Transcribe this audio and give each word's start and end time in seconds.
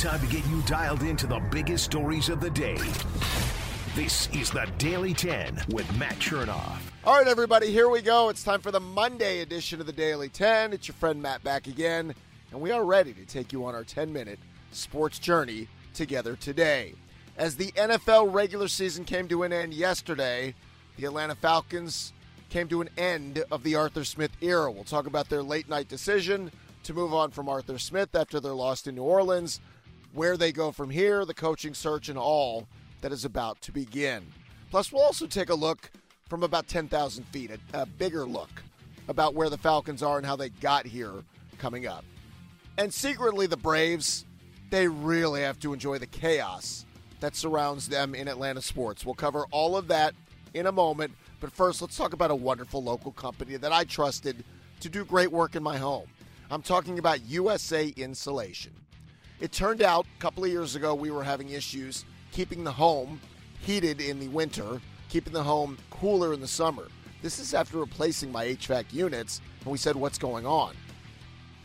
Time 0.00 0.20
to 0.20 0.26
get 0.28 0.46
you 0.46 0.62
dialed 0.62 1.02
into 1.02 1.26
the 1.26 1.40
biggest 1.50 1.84
stories 1.84 2.30
of 2.30 2.40
the 2.40 2.48
day. 2.48 2.78
This 3.94 4.30
is 4.34 4.50
the 4.50 4.66
Daily 4.78 5.12
10 5.12 5.60
with 5.72 5.94
Matt 5.98 6.14
Chernoff. 6.14 6.78
All 7.04 7.18
right, 7.18 7.28
everybody, 7.28 7.70
here 7.70 7.90
we 7.90 8.00
go. 8.00 8.30
It's 8.30 8.42
time 8.42 8.62
for 8.62 8.70
the 8.70 8.80
Monday 8.80 9.40
edition 9.40 9.78
of 9.78 9.84
the 9.84 9.92
Daily 9.92 10.30
10. 10.30 10.72
It's 10.72 10.88
your 10.88 10.94
friend 10.94 11.20
Matt 11.20 11.44
back 11.44 11.66
again, 11.66 12.14
and 12.50 12.62
we 12.62 12.70
are 12.70 12.82
ready 12.82 13.12
to 13.12 13.26
take 13.26 13.52
you 13.52 13.66
on 13.66 13.74
our 13.74 13.84
10 13.84 14.10
minute 14.10 14.38
sports 14.72 15.18
journey 15.18 15.68
together 15.92 16.34
today. 16.34 16.94
As 17.36 17.56
the 17.56 17.70
NFL 17.72 18.32
regular 18.32 18.68
season 18.68 19.04
came 19.04 19.28
to 19.28 19.42
an 19.42 19.52
end 19.52 19.74
yesterday, 19.74 20.54
the 20.96 21.04
Atlanta 21.04 21.34
Falcons 21.34 22.14
came 22.48 22.68
to 22.68 22.80
an 22.80 22.88
end 22.96 23.44
of 23.50 23.62
the 23.64 23.74
Arthur 23.74 24.04
Smith 24.04 24.32
era. 24.40 24.72
We'll 24.72 24.84
talk 24.84 25.06
about 25.06 25.28
their 25.28 25.42
late 25.42 25.68
night 25.68 25.88
decision 25.88 26.50
to 26.84 26.94
move 26.94 27.12
on 27.12 27.30
from 27.30 27.50
Arthur 27.50 27.78
Smith 27.78 28.14
after 28.14 28.40
their 28.40 28.54
loss 28.54 28.86
in 28.86 28.94
New 28.94 29.02
Orleans, 29.02 29.60
where 30.12 30.36
they 30.36 30.52
go 30.52 30.72
from 30.72 30.90
here, 30.90 31.24
the 31.24 31.34
coaching 31.34 31.74
search, 31.74 32.08
and 32.08 32.18
all 32.18 32.66
that 33.00 33.12
is 33.12 33.24
about 33.24 33.60
to 33.62 33.72
begin. 33.72 34.26
Plus, 34.70 34.92
we'll 34.92 35.02
also 35.02 35.26
take 35.26 35.50
a 35.50 35.54
look 35.54 35.90
from 36.28 36.42
about 36.42 36.68
10,000 36.68 37.24
feet, 37.24 37.50
a, 37.50 37.82
a 37.82 37.86
bigger 37.86 38.24
look 38.24 38.62
about 39.08 39.34
where 39.34 39.50
the 39.50 39.58
Falcons 39.58 40.02
are 40.02 40.16
and 40.16 40.26
how 40.26 40.36
they 40.36 40.48
got 40.48 40.86
here 40.86 41.12
coming 41.58 41.86
up. 41.86 42.04
And 42.78 42.92
secretly, 42.92 43.46
the 43.46 43.56
Braves, 43.56 44.24
they 44.70 44.86
really 44.86 45.42
have 45.42 45.58
to 45.60 45.72
enjoy 45.72 45.98
the 45.98 46.06
chaos 46.06 46.86
that 47.18 47.36
surrounds 47.36 47.88
them 47.88 48.14
in 48.14 48.28
Atlanta 48.28 48.62
sports. 48.62 49.04
We'll 49.04 49.14
cover 49.14 49.46
all 49.50 49.76
of 49.76 49.88
that 49.88 50.14
in 50.54 50.66
a 50.66 50.72
moment. 50.72 51.12
But 51.40 51.52
first, 51.52 51.82
let's 51.82 51.96
talk 51.96 52.12
about 52.12 52.30
a 52.30 52.34
wonderful 52.34 52.82
local 52.82 53.12
company 53.12 53.56
that 53.56 53.72
I 53.72 53.84
trusted 53.84 54.44
to 54.80 54.88
do 54.88 55.04
great 55.04 55.30
work 55.30 55.56
in 55.56 55.62
my 55.62 55.76
home. 55.76 56.08
I'm 56.50 56.62
talking 56.62 56.98
about 56.98 57.22
USA 57.22 57.88
Insulation. 57.88 58.72
It 59.40 59.52
turned 59.52 59.80
out 59.80 60.04
a 60.04 60.20
couple 60.20 60.44
of 60.44 60.50
years 60.50 60.76
ago 60.76 60.94
we 60.94 61.10
were 61.10 61.24
having 61.24 61.48
issues 61.48 62.04
keeping 62.30 62.62
the 62.62 62.72
home 62.72 63.18
heated 63.60 63.98
in 63.98 64.20
the 64.20 64.28
winter, 64.28 64.82
keeping 65.08 65.32
the 65.32 65.42
home 65.42 65.78
cooler 65.88 66.34
in 66.34 66.42
the 66.42 66.46
summer. 66.46 66.88
This 67.22 67.38
is 67.38 67.54
after 67.54 67.78
replacing 67.78 68.30
my 68.30 68.46
HVAC 68.46 68.92
units, 68.92 69.40
and 69.62 69.72
we 69.72 69.78
said, 69.78 69.96
What's 69.96 70.18
going 70.18 70.44
on? 70.44 70.74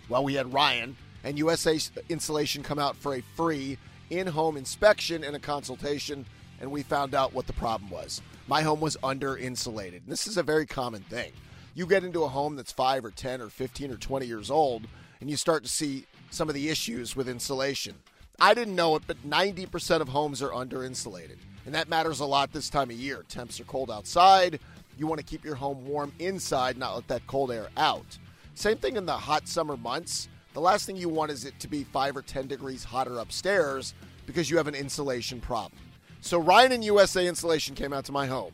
Well, 0.08 0.24
we 0.24 0.36
had 0.36 0.54
Ryan 0.54 0.96
and 1.26 1.38
USA 1.38 1.78
Insulation 2.08 2.64
come 2.64 2.80
out 2.80 2.96
for 2.96 3.16
a 3.16 3.24
free 3.36 3.78
in 4.10 4.28
home 4.28 4.56
inspection 4.56 5.26
and 5.26 5.36
a 5.36 5.40
consultation, 5.40 6.26
and 6.62 6.72
we 6.72 6.82
found 6.82 7.14
out 7.14 7.34
what 7.34 7.48
the 7.48 7.54
problem 7.54 7.90
was. 7.90 8.22
My 8.48 8.62
home 8.62 8.80
was 8.80 8.96
under 9.04 9.36
insulated. 9.38 10.04
This 10.08 10.28
is 10.28 10.38
a 10.38 10.44
very 10.44 10.66
common 10.66 11.02
thing. 11.04 11.34
You 11.74 11.86
get 11.86 12.06
into 12.06 12.24
a 12.24 12.30
home 12.30 12.56
that's 12.56 12.72
5 12.72 13.04
or 13.04 13.12
10 13.12 13.42
or 13.42 13.50
15 13.50 13.92
or 13.92 13.98
20 13.98 14.26
years 14.26 14.50
old, 14.50 14.88
and 15.20 15.30
you 15.30 15.36
start 15.36 15.64
to 15.64 15.70
see 15.70 16.06
some 16.36 16.50
of 16.50 16.56
the 16.56 16.70
issues 16.70 17.16
with 17.16 17.30
insulation. 17.30 17.96
I 18.40 18.54
didn't 18.54 18.76
know 18.76 18.96
it, 18.98 19.04
but 19.08 19.28
90% 19.28 20.02
of 20.02 20.10
homes 20.10 20.42
are 20.42 20.54
under 20.54 20.84
insulated. 20.84 21.40
And 21.66 21.74
that 21.74 21.88
matters 21.88 22.20
a 22.20 22.26
lot 22.26 22.52
this 22.52 22.70
time 22.70 22.90
of 22.90 22.98
year. 22.98 23.24
Temps 23.30 23.60
are 23.60 23.64
cold 23.64 23.90
outside. 23.90 24.60
You 24.98 25.08
want 25.08 25.20
to 25.20 25.26
keep 25.26 25.46
your 25.46 25.56
home 25.56 25.86
warm 25.86 26.12
inside, 26.20 26.78
not 26.78 26.96
let 26.96 27.08
that 27.08 27.26
cold 27.28 27.52
air 27.52 27.70
out. 27.78 28.18
Same 28.54 28.78
thing 28.78 28.98
in 28.98 29.06
the 29.06 29.14
hot 29.14 29.48
summer 29.48 29.78
months. 29.78 30.28
The 30.54 30.62
last 30.62 30.86
thing 30.86 30.96
you 30.96 31.10
want 31.10 31.32
is 31.32 31.46
it 31.46 31.60
to 31.60 31.68
be 31.68 31.84
5 31.86 32.18
or 32.18 32.22
10 32.22 32.48
degrees 32.48 32.84
hotter 32.84 33.20
upstairs 33.20 33.94
because 34.26 34.50
you 34.50 34.58
have 34.58 34.68
an 34.68 34.76
insulation 34.76 35.40
problem. 35.40 35.80
So 36.22 36.40
Ryan 36.40 36.74
and 36.74 36.84
USA 36.84 37.28
Insulation 37.28 37.76
came 37.76 37.94
out 37.94 38.06
to 38.06 38.12
my 38.12 38.26
home. 38.26 38.54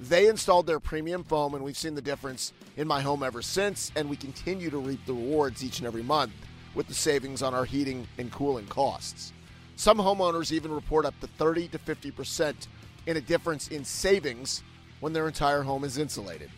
They 0.00 0.28
installed 0.28 0.66
their 0.66 0.78
premium 0.78 1.24
foam, 1.24 1.54
and 1.54 1.64
we've 1.64 1.76
seen 1.76 1.94
the 1.94 2.02
difference 2.02 2.52
in 2.76 2.86
my 2.86 3.00
home 3.00 3.22
ever 3.22 3.42
since, 3.42 3.90
and 3.96 4.08
we 4.08 4.16
continue 4.16 4.70
to 4.70 4.78
reap 4.78 5.04
the 5.06 5.14
rewards 5.14 5.64
each 5.64 5.78
and 5.78 5.86
every 5.86 6.04
month 6.04 6.32
with 6.78 6.86
the 6.86 6.94
savings 6.94 7.42
on 7.42 7.54
our 7.54 7.64
heating 7.64 8.06
and 8.18 8.30
cooling 8.30 8.66
costs. 8.68 9.32
Some 9.74 9.98
homeowners 9.98 10.52
even 10.52 10.70
report 10.70 11.04
up 11.04 11.18
to 11.20 11.26
30 11.26 11.66
to 11.68 11.78
50% 11.78 12.54
in 13.06 13.16
a 13.16 13.20
difference 13.20 13.66
in 13.68 13.84
savings 13.84 14.62
when 15.00 15.12
their 15.12 15.26
entire 15.26 15.62
home 15.62 15.82
is 15.82 15.98
insulated. 15.98 16.50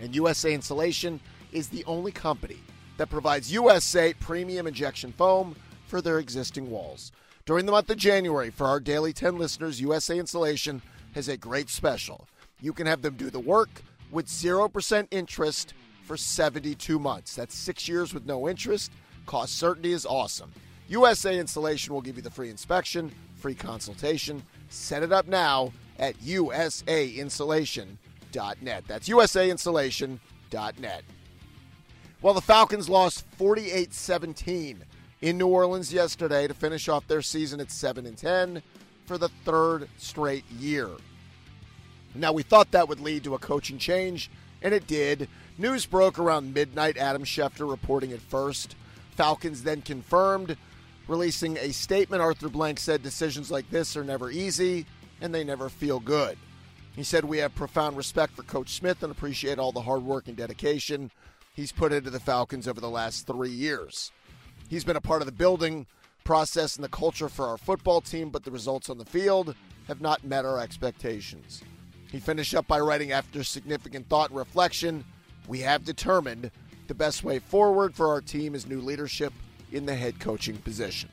And 0.00 0.16
USA 0.16 0.52
Insulation 0.52 1.20
is 1.52 1.68
the 1.68 1.84
only 1.84 2.10
company 2.10 2.58
that 2.96 3.08
provides 3.08 3.52
USA 3.52 4.12
premium 4.14 4.66
injection 4.66 5.12
foam 5.12 5.54
for 5.86 6.00
their 6.00 6.18
existing 6.18 6.68
walls. 6.68 7.12
During 7.46 7.66
the 7.66 7.72
month 7.72 7.88
of 7.88 7.98
January, 7.98 8.50
for 8.50 8.66
our 8.66 8.80
Daily 8.80 9.12
10 9.12 9.38
listeners, 9.38 9.80
USA 9.80 10.18
Insulation 10.18 10.82
has 11.14 11.28
a 11.28 11.36
great 11.36 11.70
special. 11.70 12.26
You 12.60 12.72
can 12.72 12.88
have 12.88 13.02
them 13.02 13.14
do 13.14 13.30
the 13.30 13.38
work 13.38 13.82
with 14.10 14.26
0% 14.26 15.06
interest 15.12 15.74
for 16.02 16.16
72 16.16 16.98
months. 16.98 17.36
That's 17.36 17.54
six 17.54 17.86
years 17.86 18.12
with 18.12 18.26
no 18.26 18.48
interest 18.48 18.90
Cost 19.30 19.56
certainty 19.56 19.92
is 19.92 20.04
awesome. 20.04 20.52
USA 20.88 21.38
Installation 21.38 21.94
will 21.94 22.00
give 22.00 22.16
you 22.16 22.22
the 22.22 22.32
free 22.32 22.50
inspection, 22.50 23.12
free 23.36 23.54
consultation. 23.54 24.42
Set 24.70 25.04
it 25.04 25.12
up 25.12 25.28
now 25.28 25.72
at 26.00 26.16
usainsulation.net. 26.16 28.84
That's 28.88 29.08
usainsulation.net. 29.08 31.04
Well, 32.20 32.34
the 32.34 32.40
Falcons 32.40 32.88
lost 32.88 33.24
48 33.36 33.94
17 33.94 34.82
in 35.20 35.38
New 35.38 35.46
Orleans 35.46 35.92
yesterday 35.92 36.48
to 36.48 36.54
finish 36.54 36.88
off 36.88 37.06
their 37.06 37.22
season 37.22 37.60
at 37.60 37.70
7 37.70 38.06
and 38.06 38.18
10 38.18 38.60
for 39.06 39.16
the 39.16 39.28
third 39.44 39.88
straight 39.96 40.44
year. 40.58 40.88
Now, 42.16 42.32
we 42.32 42.42
thought 42.42 42.72
that 42.72 42.88
would 42.88 42.98
lead 42.98 43.22
to 43.22 43.36
a 43.36 43.38
coaching 43.38 43.78
change, 43.78 44.28
and 44.60 44.74
it 44.74 44.88
did. 44.88 45.28
News 45.56 45.86
broke 45.86 46.18
around 46.18 46.52
midnight. 46.52 46.96
Adam 46.96 47.22
Schefter 47.22 47.70
reporting 47.70 48.10
it 48.10 48.22
first. 48.22 48.74
Falcons 49.20 49.62
then 49.62 49.82
confirmed, 49.82 50.56
releasing 51.06 51.58
a 51.58 51.72
statement. 51.72 52.22
Arthur 52.22 52.48
Blank 52.48 52.78
said 52.78 53.02
decisions 53.02 53.50
like 53.50 53.68
this 53.68 53.94
are 53.94 54.02
never 54.02 54.30
easy 54.30 54.86
and 55.20 55.34
they 55.34 55.44
never 55.44 55.68
feel 55.68 56.00
good. 56.00 56.38
He 56.96 57.02
said, 57.02 57.26
We 57.26 57.36
have 57.36 57.54
profound 57.54 57.98
respect 57.98 58.34
for 58.34 58.44
Coach 58.44 58.70
Smith 58.70 59.02
and 59.02 59.12
appreciate 59.12 59.58
all 59.58 59.72
the 59.72 59.82
hard 59.82 60.04
work 60.04 60.28
and 60.28 60.38
dedication 60.38 61.10
he's 61.52 61.70
put 61.70 61.92
into 61.92 62.08
the 62.08 62.18
Falcons 62.18 62.66
over 62.66 62.80
the 62.80 62.88
last 62.88 63.26
three 63.26 63.50
years. 63.50 64.10
He's 64.70 64.84
been 64.84 64.96
a 64.96 65.02
part 65.02 65.20
of 65.20 65.26
the 65.26 65.32
building 65.32 65.86
process 66.24 66.76
and 66.76 66.84
the 66.84 66.88
culture 66.88 67.28
for 67.28 67.46
our 67.46 67.58
football 67.58 68.00
team, 68.00 68.30
but 68.30 68.44
the 68.44 68.50
results 68.50 68.88
on 68.88 68.96
the 68.96 69.04
field 69.04 69.54
have 69.86 70.00
not 70.00 70.24
met 70.24 70.46
our 70.46 70.58
expectations. 70.58 71.60
He 72.10 72.20
finished 72.20 72.54
up 72.54 72.66
by 72.66 72.80
writing, 72.80 73.12
after 73.12 73.44
significant 73.44 74.08
thought 74.08 74.30
and 74.30 74.38
reflection, 74.38 75.04
we 75.46 75.58
have 75.58 75.84
determined 75.84 76.50
the 76.90 76.94
best 76.96 77.22
way 77.22 77.38
forward 77.38 77.94
for 77.94 78.08
our 78.08 78.20
team 78.20 78.52
is 78.52 78.66
new 78.66 78.80
leadership 78.80 79.32
in 79.70 79.86
the 79.86 79.94
head 79.94 80.18
coaching 80.18 80.56
position. 80.56 81.08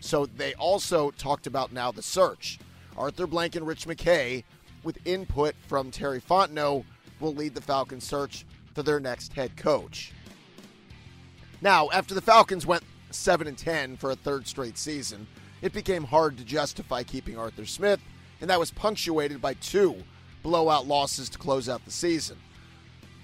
So 0.00 0.24
they 0.24 0.54
also 0.54 1.10
talked 1.10 1.46
about 1.46 1.70
now 1.70 1.92
the 1.92 2.00
search. 2.00 2.58
Arthur 2.96 3.26
Blank 3.26 3.54
and 3.54 3.66
Rich 3.66 3.84
McKay, 3.84 4.42
with 4.82 5.06
input 5.06 5.54
from 5.68 5.90
Terry 5.90 6.18
Fontenot, 6.18 6.86
will 7.20 7.34
lead 7.34 7.54
the 7.54 7.60
Falcons 7.60 8.04
search 8.04 8.46
for 8.72 8.82
their 8.82 9.00
next 9.00 9.34
head 9.34 9.54
coach. 9.54 10.12
Now, 11.60 11.90
after 11.90 12.14
the 12.14 12.22
Falcons 12.22 12.66
went 12.66 12.82
7 13.10 13.46
and 13.46 13.58
10 13.58 13.98
for 13.98 14.12
a 14.12 14.16
third 14.16 14.46
straight 14.46 14.78
season, 14.78 15.26
it 15.60 15.74
became 15.74 16.04
hard 16.04 16.38
to 16.38 16.44
justify 16.44 17.02
keeping 17.02 17.36
Arthur 17.36 17.66
Smith, 17.66 18.00
and 18.40 18.48
that 18.48 18.58
was 18.58 18.70
punctuated 18.70 19.42
by 19.42 19.52
two 19.52 19.94
blowout 20.42 20.86
losses 20.86 21.28
to 21.28 21.36
close 21.36 21.68
out 21.68 21.84
the 21.84 21.90
season 21.90 22.38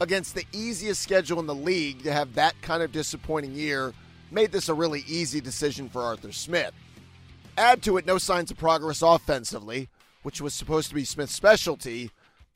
against 0.01 0.35
the 0.35 0.47
easiest 0.53 1.03
schedule 1.03 1.41
in 1.41 1.47
the 1.47 1.55
league 1.55 2.03
to 2.05 2.13
have 2.13 2.35
that 2.35 2.61
kind 2.63 2.83
of 2.83 2.93
disappointing 2.93 3.55
year 3.55 3.93
made 4.31 4.53
this 4.53 4.69
a 4.69 4.75
really 4.75 5.05
easy 5.07 5.41
decision 5.41 5.89
for 5.89 6.03
Arthur 6.03 6.33
Smith. 6.33 6.73
Add 7.57 7.83
to 7.83 7.97
it 7.97 8.07
no 8.07 8.19
signs 8.19 8.51
of 8.51 8.59
progress 8.59 9.03
offensively, 9.03 9.89
which 10.23 10.41
was 10.41 10.55
supposed 10.55 10.89
to 10.91 10.95
be 10.95 11.05
Smith's 11.05 11.35
specialty, 11.35 12.11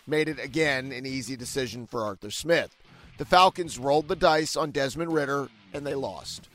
made 0.07 0.29
it 0.29 0.39
again 0.39 0.93
an 0.93 1.07
easy 1.07 1.37
decision 1.37 1.87
for 1.87 2.05
Arthur 2.05 2.31
Smith. 2.31 2.77
The 3.19 3.25
Falcons 3.25 3.79
rolled 3.79 4.09
the 4.09 4.17
dice 4.17 4.57
on 4.57 4.71
Desmond 4.71 5.13
Ridder 5.13 5.49
and 5.73 5.87
they 5.87 5.95
lost. 5.95 6.49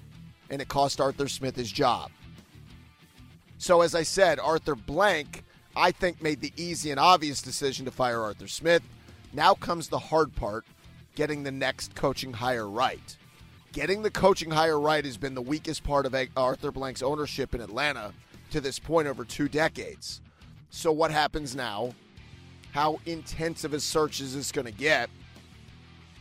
And 0.49 0.61
it 0.61 0.67
cost 0.67 1.01
Arthur 1.01 1.27
Smith 1.27 1.55
his 1.55 1.71
job. 1.71 2.11
So, 3.57 3.81
as 3.81 3.95
I 3.95 4.03
said, 4.03 4.39
Arthur 4.39 4.75
Blank, 4.75 5.43
I 5.75 5.91
think, 5.91 6.21
made 6.21 6.41
the 6.41 6.53
easy 6.55 6.91
and 6.91 6.99
obvious 6.99 7.41
decision 7.41 7.85
to 7.85 7.91
fire 7.91 8.21
Arthur 8.21 8.47
Smith. 8.47 8.83
Now 9.33 9.55
comes 9.55 9.87
the 9.87 9.99
hard 9.99 10.33
part 10.35 10.65
getting 11.17 11.41
the 11.41 11.51
next 11.51 11.95
coaching 11.95 12.31
hire 12.31 12.69
right. 12.69 13.17
getting 13.73 14.03
the 14.03 14.11
coaching 14.11 14.51
hire 14.51 14.79
right 14.79 15.03
has 15.03 15.17
been 15.17 15.33
the 15.33 15.41
weakest 15.41 15.83
part 15.83 16.05
of 16.05 16.15
Arthur 16.37 16.71
Blank's 16.71 17.01
ownership 17.01 17.55
in 17.55 17.61
Atlanta 17.61 18.13
to 18.51 18.61
this 18.61 18.77
point 18.77 19.07
over 19.07 19.25
two 19.25 19.49
decades. 19.49 20.21
So, 20.69 20.91
what 20.91 21.09
happens 21.09 21.55
now? 21.55 21.95
How 22.71 22.99
intense 23.07 23.63
of 23.63 23.73
a 23.73 23.79
search 23.79 24.21
is 24.21 24.35
this 24.35 24.51
going 24.51 24.67
to 24.67 24.71
get? 24.71 25.09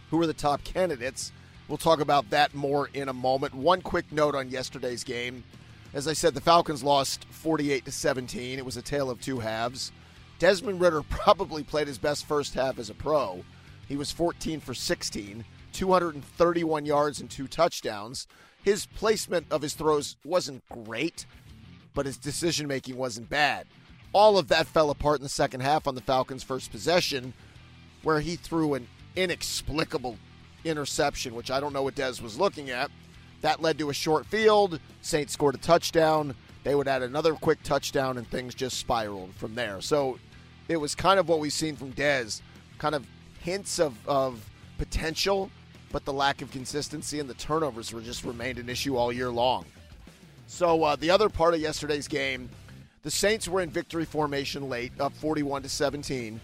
Who 0.08 0.18
are 0.22 0.26
the 0.26 0.32
top 0.32 0.64
candidates? 0.64 1.30
We'll 1.68 1.76
talk 1.76 2.00
about 2.00 2.30
that 2.30 2.54
more 2.54 2.88
in 2.94 3.10
a 3.10 3.12
moment. 3.12 3.54
One 3.54 3.82
quick 3.82 4.10
note 4.10 4.34
on 4.34 4.48
yesterday's 4.48 5.04
game. 5.04 5.44
As 5.92 6.08
I 6.08 6.14
said, 6.14 6.32
the 6.32 6.40
Falcons 6.40 6.82
lost 6.82 7.26
48 7.26 7.84
to 7.84 7.92
17. 7.92 8.58
It 8.58 8.64
was 8.64 8.78
a 8.78 8.82
tale 8.82 9.10
of 9.10 9.20
two 9.20 9.40
halves. 9.40 9.92
Desmond 10.38 10.80
Ridder 10.80 11.02
probably 11.10 11.62
played 11.62 11.86
his 11.86 11.98
best 11.98 12.24
first 12.24 12.54
half 12.54 12.78
as 12.78 12.88
a 12.88 12.94
pro. 12.94 13.44
He 13.88 13.96
was 13.96 14.10
14 14.10 14.60
for 14.60 14.74
16, 14.74 15.44
231 15.72 16.86
yards 16.86 17.20
and 17.20 17.30
two 17.30 17.46
touchdowns. 17.46 18.26
His 18.62 18.86
placement 18.86 19.46
of 19.50 19.62
his 19.62 19.74
throws 19.74 20.16
wasn't 20.24 20.68
great, 20.68 21.26
but 21.94 22.06
his 22.06 22.16
decision 22.16 22.66
making 22.66 22.96
wasn't 22.96 23.30
bad. 23.30 23.66
All 24.12 24.38
of 24.38 24.48
that 24.48 24.66
fell 24.66 24.90
apart 24.90 25.18
in 25.18 25.22
the 25.22 25.28
second 25.28 25.60
half 25.60 25.86
on 25.86 25.94
the 25.94 26.00
Falcons' 26.00 26.42
first 26.42 26.70
possession, 26.70 27.32
where 28.02 28.20
he 28.20 28.36
threw 28.36 28.74
an 28.74 28.88
inexplicable 29.14 30.16
interception, 30.64 31.34
which 31.34 31.50
I 31.50 31.60
don't 31.60 31.72
know 31.72 31.82
what 31.82 31.94
Dez 31.94 32.20
was 32.20 32.38
looking 32.38 32.70
at. 32.70 32.90
That 33.42 33.62
led 33.62 33.78
to 33.78 33.90
a 33.90 33.94
short 33.94 34.26
field. 34.26 34.80
Saints 35.02 35.32
scored 35.32 35.54
a 35.54 35.58
touchdown. 35.58 36.34
They 36.64 36.74
would 36.74 36.88
add 36.88 37.02
another 37.02 37.34
quick 37.34 37.62
touchdown, 37.62 38.18
and 38.18 38.28
things 38.28 38.54
just 38.54 38.78
spiraled 38.78 39.34
from 39.34 39.54
there. 39.54 39.80
So 39.80 40.18
it 40.68 40.78
was 40.78 40.94
kind 40.94 41.20
of 41.20 41.28
what 41.28 41.38
we've 41.38 41.52
seen 41.52 41.76
from 41.76 41.92
Dez, 41.92 42.40
kind 42.78 42.94
of 42.94 43.06
hints 43.46 43.78
of, 43.78 43.94
of 44.08 44.44
potential, 44.76 45.48
but 45.92 46.04
the 46.04 46.12
lack 46.12 46.42
of 46.42 46.50
consistency 46.50 47.20
and 47.20 47.30
the 47.30 47.34
turnovers 47.34 47.92
were 47.92 48.00
just 48.00 48.24
remained 48.24 48.58
an 48.58 48.68
issue 48.68 48.96
all 48.96 49.12
year 49.12 49.30
long. 49.30 49.64
So 50.48 50.82
uh, 50.82 50.96
the 50.96 51.10
other 51.10 51.28
part 51.28 51.54
of 51.54 51.60
yesterday's 51.60 52.08
game, 52.08 52.50
the 53.04 53.10
Saints 53.10 53.46
were 53.46 53.60
in 53.60 53.70
victory 53.70 54.04
formation 54.04 54.68
late, 54.68 54.90
up 54.98 55.12
41 55.12 55.62
to 55.62 55.68
17, 55.68 56.40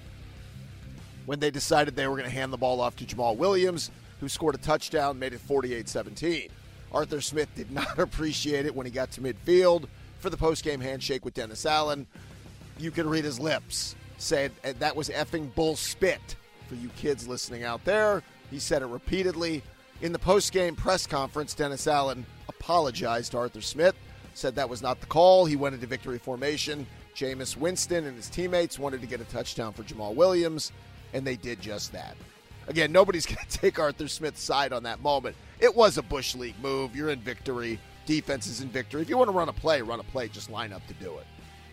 when 1.26 1.40
they 1.40 1.50
decided 1.50 1.96
they 1.96 2.06
were 2.06 2.16
going 2.16 2.30
to 2.30 2.34
hand 2.34 2.52
the 2.52 2.56
ball 2.56 2.80
off 2.80 2.94
to 2.96 3.04
Jamaal 3.04 3.36
Williams, 3.36 3.90
who 4.20 4.28
scored 4.28 4.54
a 4.54 4.58
touchdown, 4.58 5.18
made 5.18 5.32
it 5.32 5.40
48-17. 5.44 6.50
Arthur 6.92 7.20
Smith 7.20 7.48
did 7.56 7.68
not 7.72 7.98
appreciate 7.98 8.64
it 8.64 8.76
when 8.76 8.86
he 8.86 8.92
got 8.92 9.10
to 9.10 9.20
midfield 9.20 9.86
for 10.20 10.30
the 10.30 10.36
post-game 10.36 10.80
handshake 10.80 11.24
with 11.24 11.34
Dennis 11.34 11.66
Allen. 11.66 12.06
You 12.78 12.92
can 12.92 13.08
read 13.08 13.24
his 13.24 13.40
lips. 13.40 13.96
Said 14.18 14.52
that 14.62 14.94
was 14.94 15.08
effing 15.08 15.52
bull 15.56 15.74
spit 15.74 16.36
for 16.72 16.80
you 16.82 16.88
kids 16.96 17.28
listening 17.28 17.64
out 17.64 17.84
there. 17.84 18.22
He 18.50 18.58
said 18.58 18.80
it 18.80 18.86
repeatedly. 18.86 19.62
In 20.00 20.10
the 20.10 20.18
post-game 20.18 20.74
press 20.74 21.06
conference, 21.06 21.52
Dennis 21.52 21.86
Allen 21.86 22.24
apologized 22.48 23.32
to 23.32 23.38
Arthur 23.38 23.60
Smith, 23.60 23.94
said 24.32 24.54
that 24.54 24.70
was 24.70 24.80
not 24.80 24.98
the 25.00 25.06
call. 25.06 25.44
He 25.44 25.54
went 25.54 25.74
into 25.74 25.86
victory 25.86 26.18
formation. 26.18 26.86
Jameis 27.14 27.58
Winston 27.58 28.06
and 28.06 28.16
his 28.16 28.30
teammates 28.30 28.78
wanted 28.78 29.02
to 29.02 29.06
get 29.06 29.20
a 29.20 29.24
touchdown 29.24 29.74
for 29.74 29.82
Jamaal 29.82 30.14
Williams, 30.14 30.72
and 31.12 31.26
they 31.26 31.36
did 31.36 31.60
just 31.60 31.92
that. 31.92 32.16
Again, 32.68 32.90
nobody's 32.90 33.26
going 33.32 33.44
to 33.46 33.58
take 33.58 33.78
Arthur 33.78 34.08
Smith's 34.08 34.42
side 34.42 34.72
on 34.72 34.82
that 34.84 35.02
moment. 35.02 35.36
It 35.60 35.76
was 35.76 35.98
a 35.98 36.02
Bush 36.02 36.34
League 36.34 36.58
move. 36.62 36.96
You're 36.96 37.10
in 37.10 37.20
victory. 37.20 37.78
Defense 38.06 38.46
is 38.46 38.62
in 38.62 38.68
victory. 38.70 39.02
If 39.02 39.10
you 39.10 39.18
want 39.18 39.28
to 39.28 39.36
run 39.36 39.50
a 39.50 39.52
play, 39.52 39.82
run 39.82 40.00
a 40.00 40.04
play. 40.04 40.28
Just 40.28 40.48
line 40.48 40.72
up 40.72 40.86
to 40.86 40.94
do 40.94 41.18
it. 41.18 41.26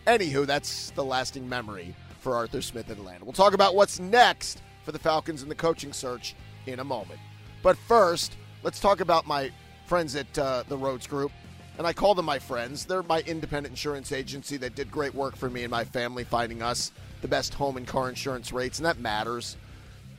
Anywho, 0.08 0.46
that's 0.46 0.90
the 0.92 1.04
lasting 1.04 1.48
memory 1.48 1.96
for 2.20 2.36
Arthur 2.36 2.62
Smith 2.62 2.92
in 2.92 2.98
Atlanta. 2.98 3.24
We'll 3.24 3.32
talk 3.32 3.54
about 3.54 3.76
what's 3.76 3.98
next 3.98 4.62
for 4.90 4.94
the 4.94 4.98
Falcons 4.98 5.44
in 5.44 5.50
the 5.50 5.54
coaching 5.54 5.94
search 5.94 6.34
in 6.66 6.80
a 6.80 6.84
moment. 6.84 7.20
But 7.62 7.78
first, 7.78 8.38
let's 8.64 8.80
talk 8.80 9.02
about 9.02 9.28
my 9.28 9.52
friends 9.86 10.16
at 10.16 10.40
uh, 10.40 10.64
the 10.68 10.76
Rhoads 10.76 11.08
Group. 11.08 11.32
And 11.78 11.86
I 11.86 11.94
call 11.94 12.16
them 12.16 12.26
my 12.26 12.40
friends. 12.40 12.86
They're 12.86 13.04
my 13.04 13.22
independent 13.28 13.72
insurance 13.72 14.12
agency 14.12 14.58
that 14.58 14.74
did 14.74 14.90
great 14.90 15.14
work 15.14 15.36
for 15.36 15.48
me 15.48 15.62
and 15.62 15.70
my 15.70 15.84
family, 15.84 16.24
finding 16.24 16.64
us 16.64 16.92
the 17.22 17.28
best 17.28 17.54
home 17.54 17.78
and 17.78 17.86
car 17.86 18.10
insurance 18.10 18.52
rates, 18.52 18.80
and 18.80 18.86
that 18.88 18.98
matters. 18.98 19.58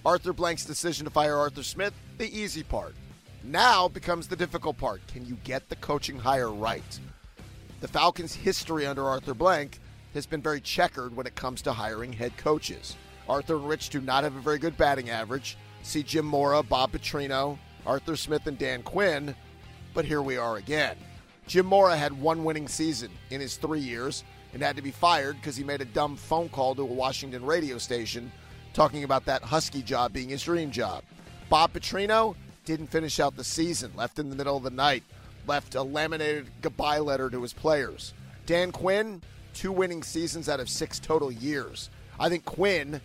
Arthur 0.05 0.33
Blank's 0.33 0.65
decision 0.65 1.05
to 1.05 1.11
fire 1.11 1.35
Arthur 1.35 1.63
Smith, 1.63 1.93
the 2.17 2.37
easy 2.37 2.63
part. 2.63 2.93
Now 3.43 3.87
becomes 3.87 4.27
the 4.27 4.35
difficult 4.35 4.77
part. 4.77 5.05
Can 5.07 5.25
you 5.25 5.37
get 5.43 5.69
the 5.69 5.75
coaching 5.77 6.17
hire 6.17 6.51
right? 6.51 6.99
The 7.81 7.87
Falcons' 7.87 8.35
history 8.35 8.85
under 8.85 9.05
Arthur 9.05 9.33
Blank 9.33 9.79
has 10.13 10.25
been 10.25 10.41
very 10.41 10.61
checkered 10.61 11.15
when 11.15 11.27
it 11.27 11.35
comes 11.35 11.61
to 11.63 11.73
hiring 11.73 12.13
head 12.13 12.37
coaches. 12.37 12.95
Arthur 13.27 13.55
and 13.55 13.67
Rich 13.67 13.89
do 13.89 14.01
not 14.01 14.23
have 14.23 14.35
a 14.35 14.39
very 14.39 14.59
good 14.59 14.77
batting 14.77 15.09
average. 15.09 15.57
See 15.85 16.01
Jim 16.01 16.25
Mora, 16.25 16.63
Bob 16.63 16.91
Petrino, 16.91 17.59
Arthur 17.85 18.15
Smith, 18.15 18.47
and 18.47 18.57
Dan 18.57 18.81
Quinn. 18.81 19.35
But 19.93 20.03
here 20.03 20.23
we 20.23 20.35
are 20.35 20.57
again. 20.57 20.97
Jim 21.45 21.67
Mora 21.67 21.95
had 21.95 22.11
one 22.11 22.43
winning 22.43 22.67
season 22.67 23.11
in 23.29 23.39
his 23.39 23.55
three 23.55 23.79
years 23.79 24.23
and 24.51 24.63
had 24.63 24.75
to 24.77 24.81
be 24.81 24.89
fired 24.89 25.35
because 25.35 25.55
he 25.55 25.63
made 25.63 25.81
a 25.81 25.85
dumb 25.85 26.15
phone 26.15 26.49
call 26.49 26.73
to 26.73 26.81
a 26.81 26.85
Washington 26.85 27.45
radio 27.45 27.77
station 27.77 28.31
talking 28.73 29.03
about 29.03 29.25
that 29.25 29.43
Husky 29.43 29.83
job 29.83 30.11
being 30.11 30.29
his 30.29 30.41
dream 30.41 30.71
job. 30.71 31.03
Bob 31.49 31.71
Petrino 31.71 32.35
didn't 32.65 32.87
finish 32.87 33.19
out 33.19 33.37
the 33.37 33.43
season, 33.43 33.91
left 33.95 34.17
in 34.17 34.31
the 34.31 34.35
middle 34.35 34.57
of 34.57 34.63
the 34.63 34.71
night, 34.71 35.03
left 35.45 35.75
a 35.75 35.83
laminated 35.83 36.49
goodbye 36.61 36.97
letter 36.97 37.29
to 37.29 37.43
his 37.43 37.53
players. 37.53 38.15
Dan 38.47 38.71
Quinn, 38.71 39.21
two 39.53 39.71
winning 39.71 40.01
seasons 40.01 40.49
out 40.49 40.59
of 40.59 40.67
six 40.67 40.99
total 40.99 41.31
years. 41.31 41.91
I 42.19 42.27
think 42.27 42.43
Quinn, 42.43 43.01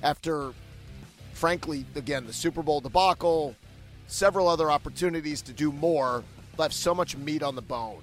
after, 0.00 0.52
frankly, 1.34 1.84
again, 1.94 2.26
the 2.26 2.32
Super 2.32 2.62
Bowl 2.62 2.80
debacle, 2.80 3.54
several 4.06 4.48
other 4.48 4.70
opportunities 4.70 5.42
to 5.42 5.52
do 5.52 5.70
more, 5.72 6.24
left 6.56 6.74
so 6.74 6.94
much 6.94 7.16
meat 7.16 7.42
on 7.42 7.54
the 7.54 7.62
bone 7.62 8.02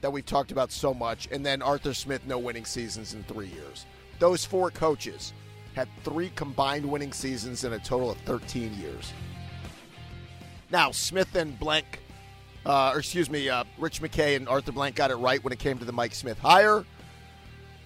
that 0.00 0.10
we've 0.10 0.26
talked 0.26 0.52
about 0.52 0.70
so 0.70 0.92
much. 0.92 1.28
And 1.30 1.46
then 1.46 1.62
Arthur 1.62 1.94
Smith, 1.94 2.22
no 2.26 2.38
winning 2.38 2.64
seasons 2.64 3.14
in 3.14 3.22
three 3.24 3.48
years. 3.48 3.86
Those 4.18 4.44
four 4.44 4.70
coaches 4.70 5.32
had 5.74 5.88
three 6.04 6.30
combined 6.34 6.84
winning 6.84 7.12
seasons 7.12 7.64
in 7.64 7.72
a 7.72 7.78
total 7.78 8.10
of 8.10 8.18
13 8.18 8.74
years. 8.74 9.12
Now, 10.70 10.90
Smith 10.90 11.34
and 11.34 11.58
Blank, 11.58 12.00
uh, 12.66 12.92
or 12.94 12.98
excuse 12.98 13.30
me, 13.30 13.48
uh, 13.48 13.64
Rich 13.78 14.02
McKay 14.02 14.36
and 14.36 14.48
Arthur 14.48 14.72
Blank 14.72 14.96
got 14.96 15.10
it 15.10 15.16
right 15.16 15.42
when 15.42 15.52
it 15.52 15.58
came 15.58 15.78
to 15.78 15.84
the 15.84 15.92
Mike 15.92 16.14
Smith 16.14 16.38
hire. 16.38 16.84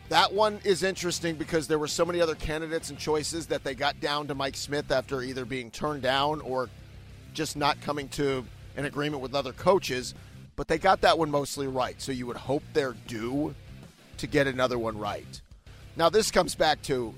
That 0.08 0.32
one 0.32 0.60
is 0.62 0.84
interesting 0.84 1.34
because 1.34 1.66
there 1.66 1.80
were 1.80 1.88
so 1.88 2.04
many 2.04 2.20
other 2.20 2.36
candidates 2.36 2.90
and 2.90 2.98
choices 2.98 3.46
that 3.46 3.64
they 3.64 3.74
got 3.74 3.98
down 4.00 4.28
to 4.28 4.34
Mike 4.36 4.56
Smith 4.56 4.92
after 4.92 5.20
either 5.20 5.44
being 5.44 5.70
turned 5.70 6.02
down 6.02 6.40
or 6.42 6.68
just 7.34 7.56
not 7.56 7.80
coming 7.80 8.08
to 8.10 8.44
an 8.76 8.84
agreement 8.84 9.20
with 9.20 9.34
other 9.34 9.52
coaches. 9.52 10.14
but 10.56 10.68
they 10.68 10.78
got 10.78 11.02
that 11.02 11.18
one 11.18 11.30
mostly 11.30 11.66
right. 11.66 12.00
So 12.00 12.12
you 12.12 12.26
would 12.26 12.36
hope 12.36 12.62
they're 12.72 12.96
due 13.06 13.54
to 14.16 14.26
get 14.26 14.46
another 14.46 14.78
one 14.78 14.98
right. 14.98 15.40
Now, 15.96 16.08
this 16.08 16.30
comes 16.30 16.54
back 16.54 16.80
to 16.82 17.14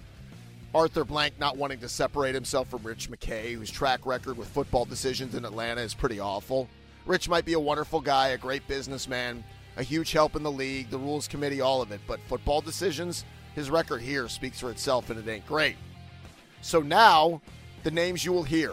Arthur 0.74 1.04
Blank 1.04 1.34
not 1.38 1.56
wanting 1.56 1.78
to 1.80 1.88
separate 1.88 2.34
himself 2.34 2.68
from 2.68 2.82
Rich 2.82 3.10
McKay, 3.10 3.54
whose 3.54 3.70
track 3.70 4.04
record 4.06 4.36
with 4.36 4.48
football 4.48 4.84
decisions 4.84 5.34
in 5.34 5.44
Atlanta 5.44 5.80
is 5.80 5.94
pretty 5.94 6.20
awful. 6.20 6.68
Rich 7.06 7.28
might 7.28 7.44
be 7.44 7.54
a 7.54 7.60
wonderful 7.60 8.00
guy, 8.00 8.28
a 8.28 8.38
great 8.38 8.66
businessman, 8.66 9.44
a 9.78 9.82
huge 9.82 10.12
help 10.12 10.36
in 10.36 10.42
the 10.42 10.50
league, 10.50 10.90
the 10.90 10.98
rules 10.98 11.28
committee, 11.28 11.60
all 11.60 11.80
of 11.80 11.92
it, 11.92 12.00
but 12.06 12.20
football 12.28 12.60
decisions, 12.60 13.24
his 13.54 13.70
record 13.70 14.02
here 14.02 14.28
speaks 14.28 14.60
for 14.60 14.70
itself 14.70 15.08
and 15.08 15.18
it 15.18 15.30
ain't 15.30 15.46
great. 15.46 15.76
So 16.60 16.80
now, 16.80 17.40
the 17.84 17.90
names 17.90 18.24
you 18.24 18.32
will 18.32 18.42
hear 18.42 18.72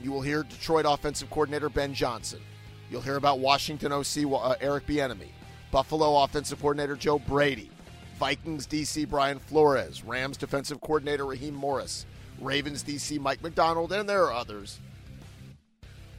you 0.00 0.12
will 0.12 0.22
hear 0.22 0.44
Detroit 0.44 0.86
offensive 0.88 1.28
coordinator 1.28 1.68
Ben 1.68 1.92
Johnson. 1.92 2.40
You'll 2.88 3.00
hear 3.00 3.16
about 3.16 3.40
Washington 3.40 3.92
OC 3.92 4.32
uh, 4.32 4.54
Eric 4.60 4.86
Bieniemy, 4.86 5.30
Buffalo 5.72 6.22
offensive 6.22 6.60
coordinator 6.60 6.94
Joe 6.94 7.18
Brady, 7.18 7.68
Vikings 8.16 8.64
DC 8.66 9.08
Brian 9.08 9.40
Flores, 9.40 10.04
Rams 10.04 10.36
defensive 10.36 10.80
coordinator 10.80 11.26
Raheem 11.26 11.54
Morris, 11.54 12.06
Ravens 12.40 12.84
DC 12.84 13.18
Mike 13.18 13.42
Macdonald, 13.42 13.92
and 13.92 14.08
there 14.08 14.24
are 14.24 14.32
others 14.32 14.78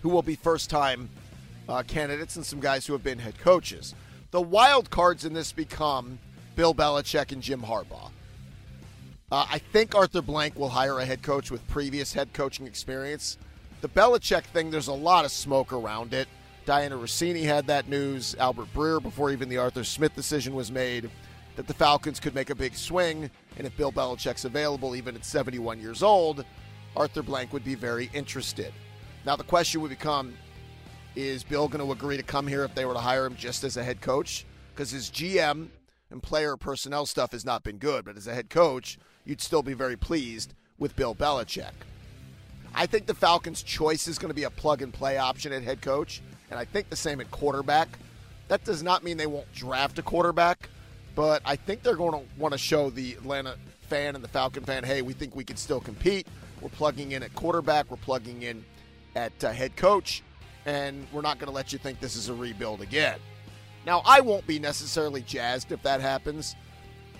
who 0.02 0.10
will 0.10 0.22
be 0.22 0.36
first 0.36 0.70
time 0.70 1.10
uh, 1.70 1.84
candidates 1.84 2.36
and 2.36 2.46
some 2.46 2.60
guys 2.60 2.86
who 2.86 2.94
have 2.94 3.04
been 3.04 3.20
head 3.20 3.38
coaches. 3.40 3.96
The 4.32 4.42
wild 4.42 4.92
cards 4.92 5.26
in 5.26 5.34
this 5.34 5.52
become 5.52 6.20
Bill 6.56 6.76
Belichick 6.76 7.32
and 7.32 7.42
Jim 7.42 7.62
Harbaugh. 7.62 8.12
Uh, 9.32 9.46
I 9.50 9.58
think 9.58 9.96
Arthur 9.96 10.22
Blank 10.22 10.56
will 10.56 10.70
hire 10.70 11.00
a 11.00 11.06
head 11.06 11.24
coach 11.24 11.50
with 11.50 11.68
previous 11.68 12.14
head 12.14 12.32
coaching 12.34 12.68
experience. 12.68 13.38
The 13.82 13.90
Belichick 13.90 14.44
thing, 14.46 14.70
there's 14.70 14.88
a 14.88 14.94
lot 14.94 15.26
of 15.26 15.32
smoke 15.32 15.74
around 15.74 16.14
it. 16.14 16.28
Dianna 16.68 17.02
Russini 17.02 17.44
had 17.44 17.66
that 17.68 17.88
news. 17.90 18.36
Albert 18.38 18.68
Breer, 18.74 19.02
before 19.02 19.32
even 19.32 19.50
the 19.50 19.58
Arthur 19.58 19.84
Smith 19.84 20.16
decision 20.16 20.54
was 20.54 20.72
made, 20.72 21.10
that 21.56 21.66
the 21.66 21.74
Falcons 21.74 22.20
could 22.20 22.36
make 22.36 22.52
a 22.52 22.56
big 22.56 22.76
swing. 22.76 23.32
And 23.58 23.66
if 23.66 23.76
Bill 23.78 23.92
Belichick's 23.92 24.46
available, 24.46 24.96
even 24.96 25.16
at 25.16 25.26
71 25.26 25.80
years 25.80 26.04
old, 26.04 26.46
Arthur 26.96 27.24
Blank 27.24 27.52
would 27.52 27.64
be 27.64 27.76
very 27.76 28.12
interested. 28.14 28.74
Now, 29.26 29.36
the 29.36 29.44
question 29.44 29.82
would 29.82 29.90
become 29.90 30.36
is 31.16 31.44
Bill 31.44 31.68
going 31.68 31.86
to 31.86 31.92
agree 31.92 32.18
to 32.18 32.24
come 32.24 32.48
here 32.48 32.64
if 32.64 32.76
they 32.76 32.86
were 32.86 32.94
to 32.94 33.00
hire 33.00 33.26
him 33.26 33.36
just 33.36 33.64
as 33.64 33.78
a 33.78 33.84
head 33.84 34.02
coach? 34.02 34.46
Because 34.74 34.92
his 34.92 35.10
GM 35.10 35.68
and 36.12 36.24
player 36.24 36.58
personnel 36.58 37.06
stuff 37.06 37.32
has 37.32 37.46
not 37.46 37.64
been 37.64 37.78
good, 37.78 38.06
but 38.06 38.18
as 38.18 38.28
a 38.28 38.34
head 38.34 38.50
coach, 38.50 38.98
you'd 39.26 39.42
still 39.42 39.64
be 39.64 39.74
very 39.74 39.96
pleased 39.96 40.54
with 40.78 40.96
Bill 40.96 41.14
Belichick. 41.14 41.74
I 42.74 42.86
think 42.86 43.08
the 43.08 43.16
Falcons' 43.16 43.64
choice 43.64 44.08
is 44.08 44.18
going 44.20 44.30
to 44.30 44.36
be 44.36 44.44
a 44.44 44.50
plug 44.50 44.82
and 44.82 44.94
play 44.94 45.18
option 45.18 45.52
at 45.52 45.64
head 45.64 45.82
coach, 45.82 46.22
and 46.50 46.60
I 46.60 46.66
think 46.66 46.90
the 46.90 46.96
same 46.96 47.20
at 47.20 47.30
quarterback. 47.32 48.00
That 48.48 48.64
does 48.64 48.82
not 48.82 49.04
mean 49.04 49.18
they 49.18 49.28
won't 49.28 49.52
draft 49.54 50.00
a 50.00 50.02
quarterback, 50.02 50.70
but 51.16 51.42
I 51.46 51.56
think 51.56 51.84
they're 51.84 51.96
going 51.96 52.14
to 52.14 52.40
want 52.40 52.54
to 52.54 52.58
show 52.58 52.90
the 52.90 53.14
Atlanta 53.14 53.56
fan 53.82 54.16
and 54.16 54.24
the 54.24 54.28
Falcon 54.28 54.64
fan 54.64 54.84
hey, 54.84 55.02
we 55.02 55.14
think 55.14 55.36
we 55.36 55.44
can 55.44 55.58
still 55.58 55.80
compete. 55.80 56.28
We're 56.62 56.70
plugging 56.70 57.14
in 57.14 57.24
at 57.24 57.34
quarterback, 57.36 57.90
we're 57.90 57.98
plugging 57.98 58.44
in 58.44 58.64
at 59.16 59.44
uh, 59.44 59.52
head 59.52 59.76
coach, 59.76 60.24
and 60.66 61.08
we're 61.12 61.22
not 61.22 61.40
going 61.40 61.48
to 61.48 61.56
let 61.56 61.72
you 61.74 61.80
think 61.80 62.00
this 62.00 62.16
is 62.16 62.30
a 62.30 62.34
rebuild 62.34 62.82
again. 62.82 63.20
Now, 63.86 64.02
I 64.06 64.22
won't 64.22 64.46
be 64.46 64.60
necessarily 64.60 65.22
jazzed 65.22 65.72
if 65.72 65.82
that 65.84 66.02
happens. 66.02 66.56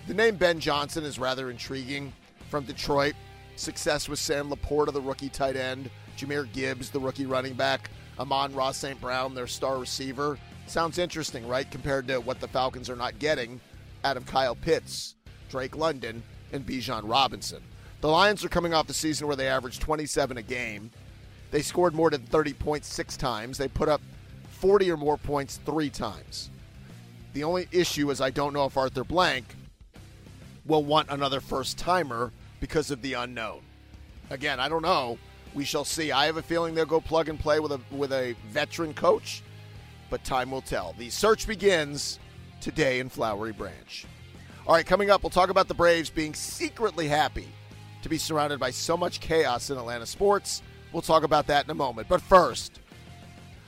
The 0.06 0.14
name 0.14 0.36
Ben 0.36 0.60
Johnson 0.60 1.04
is 1.04 1.18
rather 1.18 1.50
intriguing 1.50 2.12
from 2.48 2.64
Detroit. 2.64 3.14
Success 3.56 4.08
with 4.08 4.18
Sam 4.18 4.50
LaPorta, 4.50 4.92
the 4.92 5.00
rookie 5.00 5.28
tight 5.28 5.56
end, 5.56 5.90
Jahmyr 6.16 6.50
Gibbs, 6.52 6.90
the 6.90 7.00
rookie 7.00 7.26
running 7.26 7.54
back, 7.54 7.90
Amon-Ra 8.18 8.72
St. 8.72 9.00
Brown, 9.00 9.34
their 9.34 9.46
star 9.46 9.78
receiver. 9.78 10.38
Sounds 10.66 10.98
interesting, 10.98 11.46
right? 11.48 11.70
Compared 11.70 12.06
to 12.08 12.18
what 12.18 12.40
the 12.40 12.48
Falcons 12.48 12.88
are 12.88 12.96
not 12.96 13.18
getting 13.18 13.60
out 14.04 14.16
of 14.16 14.26
Kyle 14.26 14.54
Pitts, 14.54 15.16
Drake 15.48 15.76
London, 15.76 16.22
and 16.52 16.66
Bijan 16.66 17.02
Robinson. 17.04 17.62
The 18.00 18.08
Lions 18.08 18.44
are 18.44 18.48
coming 18.48 18.72
off 18.72 18.86
the 18.86 18.94
season 18.94 19.26
where 19.26 19.36
they 19.36 19.48
averaged 19.48 19.82
27 19.82 20.36
a 20.38 20.42
game. 20.42 20.90
They 21.50 21.62
scored 21.62 21.94
more 21.94 22.10
than 22.10 22.22
30 22.22 22.52
points 22.54 22.88
six 22.88 23.16
times. 23.16 23.58
They 23.58 23.68
put 23.68 23.88
up 23.88 24.00
40 24.50 24.90
or 24.90 24.96
more 24.96 25.16
points 25.16 25.58
three 25.64 25.90
times. 25.90 26.50
The 27.32 27.44
only 27.44 27.68
issue 27.72 28.10
is 28.10 28.20
I 28.20 28.30
don't 28.30 28.52
know 28.52 28.66
if 28.66 28.76
Arthur 28.76 29.04
Blank 29.04 29.46
will 30.66 30.84
want 30.84 31.08
another 31.10 31.40
first 31.40 31.78
timer 31.78 32.32
because 32.60 32.90
of 32.90 33.02
the 33.02 33.14
unknown. 33.14 33.60
Again, 34.30 34.60
I 34.60 34.68
don't 34.68 34.82
know. 34.82 35.18
We 35.54 35.64
shall 35.64 35.84
see. 35.84 36.12
I 36.12 36.26
have 36.26 36.36
a 36.36 36.42
feeling 36.42 36.74
they'll 36.74 36.86
go 36.86 37.00
plug 37.00 37.28
and 37.28 37.38
play 37.38 37.58
with 37.58 37.72
a 37.72 37.80
with 37.90 38.12
a 38.12 38.36
veteran 38.50 38.94
coach, 38.94 39.42
but 40.08 40.22
time 40.22 40.50
will 40.50 40.60
tell. 40.60 40.94
The 40.96 41.10
search 41.10 41.46
begins 41.46 42.20
today 42.60 43.00
in 43.00 43.08
Flowery 43.08 43.52
Branch. 43.52 44.06
All 44.66 44.74
right, 44.74 44.86
coming 44.86 45.10
up, 45.10 45.22
we'll 45.24 45.30
talk 45.30 45.50
about 45.50 45.66
the 45.66 45.74
Braves 45.74 46.10
being 46.10 46.34
secretly 46.34 47.08
happy 47.08 47.48
to 48.02 48.08
be 48.08 48.18
surrounded 48.18 48.60
by 48.60 48.70
so 48.70 48.96
much 48.96 49.20
chaos 49.20 49.70
in 49.70 49.78
Atlanta 49.78 50.06
sports. 50.06 50.62
We'll 50.92 51.02
talk 51.02 51.22
about 51.22 51.46
that 51.46 51.64
in 51.64 51.70
a 51.70 51.74
moment. 51.74 52.08
But 52.08 52.20
first, 52.20 52.80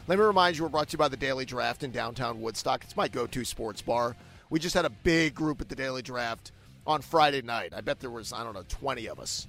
let 0.09 0.19
me 0.19 0.25
remind 0.25 0.57
you 0.57 0.65
we're 0.65 0.69
brought 0.69 0.89
to 0.89 0.95
you 0.95 0.99
by 0.99 1.09
the 1.09 1.17
Daily 1.17 1.45
Draft 1.45 1.85
in 1.85 1.93
downtown 1.93 2.41
Woodstock. 2.41 2.83
It's 2.83 2.97
my 2.97 3.07
go 3.07 3.27
to 3.29 3.45
sports 3.45 3.81
bar. 3.81 4.17
We 4.51 4.59
just 4.59 4.75
had 4.75 4.85
a 4.85 4.91
big 4.91 5.35
group 5.35 5.61
at 5.61 5.69
the 5.69 5.77
Daily 5.77 6.03
Draft 6.03 6.51
on 6.85 7.01
Friday 7.01 7.43
night. 7.43 7.73
I 7.75 7.81
bet 7.81 8.01
there 8.01 8.11
was, 8.11 8.33
I 8.33 8.43
don't 8.43 8.55
know, 8.55 8.65
20 8.69 9.07
of 9.07 9.21
us. 9.21 9.47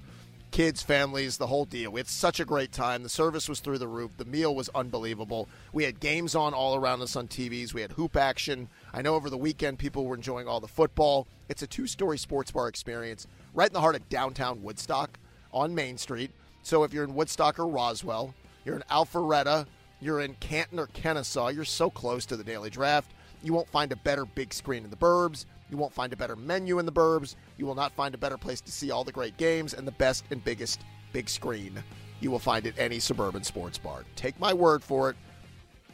Kids, 0.52 0.82
families, 0.82 1.36
the 1.36 1.48
whole 1.48 1.64
deal. 1.64 1.90
We 1.90 1.98
had 1.98 2.06
such 2.06 2.38
a 2.38 2.44
great 2.44 2.70
time. 2.70 3.02
The 3.02 3.08
service 3.08 3.48
was 3.48 3.58
through 3.58 3.78
the 3.78 3.88
roof. 3.88 4.12
The 4.16 4.24
meal 4.24 4.54
was 4.54 4.70
unbelievable. 4.72 5.48
We 5.72 5.82
had 5.82 5.98
games 5.98 6.36
on 6.36 6.54
all 6.54 6.76
around 6.76 7.02
us 7.02 7.16
on 7.16 7.26
TVs. 7.26 7.74
We 7.74 7.80
had 7.80 7.90
hoop 7.90 8.16
action. 8.16 8.68
I 8.92 9.02
know 9.02 9.16
over 9.16 9.30
the 9.30 9.36
weekend 9.36 9.80
people 9.80 10.06
were 10.06 10.14
enjoying 10.14 10.46
all 10.46 10.60
the 10.60 10.68
football. 10.68 11.26
It's 11.48 11.62
a 11.62 11.66
two 11.66 11.88
story 11.88 12.18
sports 12.18 12.52
bar 12.52 12.68
experience 12.68 13.26
right 13.52 13.68
in 13.68 13.72
the 13.74 13.80
heart 13.80 13.96
of 13.96 14.08
downtown 14.08 14.62
Woodstock 14.62 15.18
on 15.52 15.74
Main 15.74 15.98
Street. 15.98 16.30
So 16.64 16.82
if 16.82 16.94
you're 16.94 17.04
in 17.04 17.14
Woodstock 17.14 17.58
or 17.58 17.68
Roswell, 17.68 18.34
you're 18.64 18.76
in 18.76 18.84
Alpharetta, 18.90 19.66
you're 20.00 20.20
in 20.20 20.34
Canton 20.40 20.78
or 20.78 20.86
Kennesaw, 20.88 21.48
you're 21.48 21.64
so 21.64 21.90
close 21.90 22.24
to 22.26 22.36
the 22.36 22.42
Daily 22.42 22.70
Draft. 22.70 23.12
You 23.42 23.52
won't 23.52 23.68
find 23.68 23.92
a 23.92 23.96
better 23.96 24.24
big 24.24 24.54
screen 24.54 24.82
in 24.82 24.90
the 24.90 24.96
burbs. 24.96 25.44
You 25.70 25.76
won't 25.76 25.92
find 25.92 26.14
a 26.14 26.16
better 26.16 26.36
menu 26.36 26.78
in 26.78 26.86
the 26.86 26.92
burbs. 26.92 27.36
You 27.58 27.66
will 27.66 27.74
not 27.74 27.92
find 27.92 28.14
a 28.14 28.18
better 28.18 28.38
place 28.38 28.62
to 28.62 28.72
see 28.72 28.90
all 28.90 29.04
the 29.04 29.12
great 29.12 29.36
games 29.36 29.74
and 29.74 29.86
the 29.86 29.92
best 29.92 30.24
and 30.30 30.42
biggest 30.42 30.80
big 31.12 31.28
screen 31.28 31.84
you 32.20 32.30
will 32.30 32.38
find 32.38 32.66
at 32.66 32.78
any 32.78 32.98
suburban 32.98 33.44
sports 33.44 33.76
bar. 33.76 34.04
Take 34.16 34.40
my 34.40 34.54
word 34.54 34.82
for 34.82 35.10
it. 35.10 35.16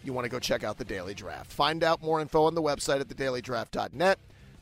You 0.05 0.13
want 0.13 0.25
to 0.25 0.31
go 0.31 0.39
check 0.39 0.63
out 0.63 0.79
the 0.79 0.85
Daily 0.85 1.15
Draft. 1.15 1.53
Find 1.53 1.83
out 1.83 2.01
more 2.01 2.21
info 2.21 2.45
on 2.45 2.55
the 2.55 2.63
website 2.63 3.01
at 3.01 3.09
thedailydraft.net. 3.09 4.19